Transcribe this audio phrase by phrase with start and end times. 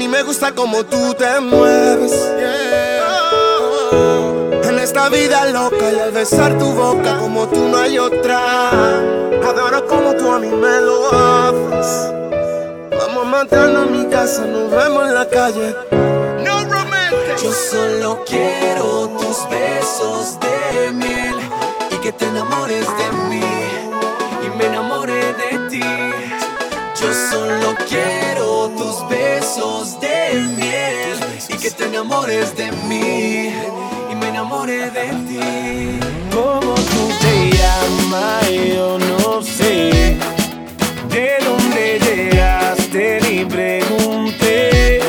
[0.00, 2.12] mí me gusta como tú te mueves.
[4.64, 8.38] En esta vida loca y al besar tu boca como tú no hay otra.
[9.46, 12.14] Adoro como tú a mí me lo haces.
[12.98, 15.76] Vamos a matarnos en mi casa, nos vemos en la calle.
[16.46, 17.36] No romantic.
[17.42, 21.34] Yo solo quiero tus besos de miel
[21.90, 23.52] y que te enamores de mí
[24.46, 25.82] y me enamore de ti.
[26.98, 28.19] Yo solo quiero
[32.00, 33.52] enamores de mí
[34.10, 36.00] y me enamore de ti.
[36.32, 38.48] ¿Cómo tú te llamas?
[38.48, 40.16] Yo no sé.
[41.10, 43.20] ¿De dónde llegaste?
[43.20, 45.00] Ni pregunté.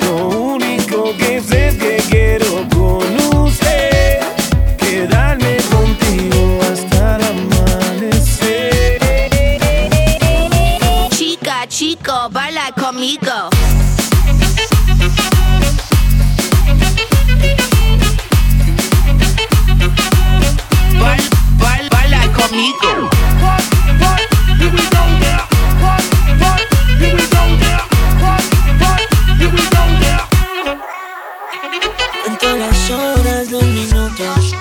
[0.00, 4.20] Lo único que sé es que quiero con usted
[4.78, 8.98] quedarme contigo hasta el amanecer.
[11.10, 13.50] Chica, chico, baila conmigo.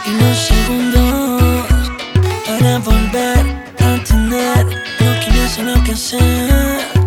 [0.06, 1.66] Y los segundos
[2.46, 3.46] para volver
[3.80, 4.66] a tener
[5.00, 5.96] lo que me hace lo que.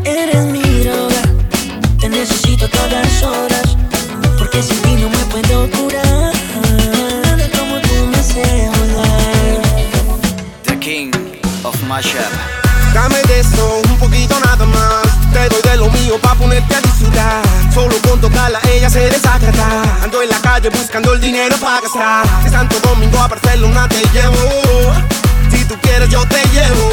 [0.05, 1.23] Eres mi droga,
[2.00, 3.77] te necesito todas horas
[4.39, 6.33] porque sin ti no me puedo curar.
[7.23, 9.62] Nada como tú me haces volar.
[10.65, 11.11] The king
[11.65, 12.33] of mashup.
[12.95, 15.03] Dame de eso, un poquito nada más.
[15.33, 16.81] Te doy de lo mío pa' ponerte a
[18.92, 19.82] se desacata.
[20.02, 22.44] Ando en la calle buscando el dinero para gastar.
[22.44, 24.36] De Santo Domingo a Barcelona te llevo.
[25.50, 26.90] Si tú quieres yo te llevo.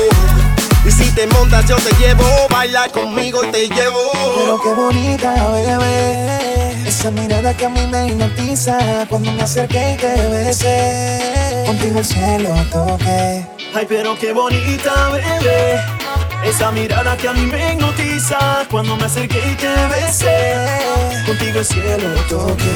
[0.85, 2.25] Y si te montas yo te llevo.
[2.49, 4.11] Baila conmigo y te llevo.
[4.37, 6.87] Pero qué bonita, bebé.
[6.87, 11.63] Esa mirada que a mí me hipnotiza cuando me acerqué y te besé.
[11.65, 13.45] Contigo el cielo toqué.
[13.75, 15.98] Ay, pero qué bonita, bebé.
[16.43, 20.55] Esa mirada que a mí me hipnotiza cuando me acerqué y te besé.
[21.25, 22.75] Contigo el cielo toqué.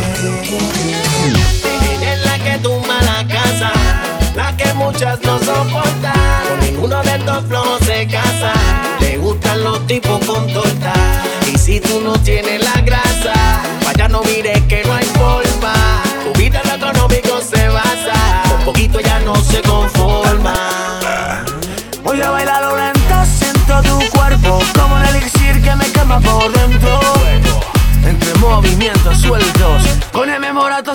[2.01, 3.71] Es la que tumba la casa,
[4.35, 6.43] la que muchas no soportan.
[6.47, 8.53] Con ninguno de estos flojos se casa.
[8.99, 10.93] Le gustan los tipos con torta.
[11.51, 13.33] Y si tú no tienes la grasa,
[13.85, 15.05] vaya no mires que no hay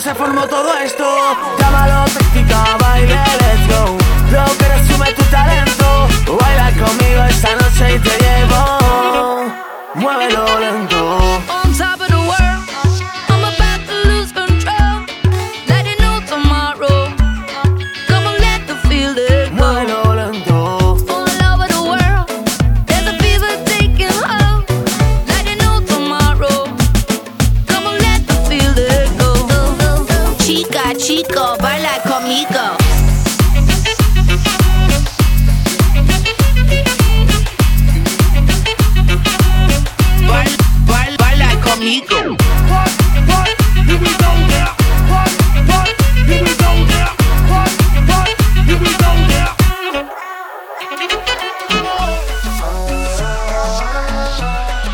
[0.00, 1.04] se formó todo esto.
[1.58, 3.96] Llámalo táctica, baile, let's go.
[4.30, 6.08] Lo que resume tu talento.
[6.38, 7.87] Baila conmigo esta noche
[31.08, 32.76] chico, baila conmigo.
[40.28, 42.36] Baila, baila, baila conmigo.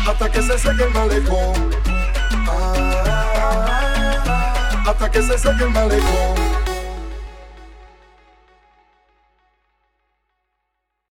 [0.07, 1.84] Hasta que se seque el malecón.
[4.87, 6.64] Hasta que se seque el malecón.